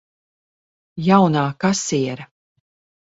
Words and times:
Jaunā 1.09 1.45
kasiere. 1.65 2.27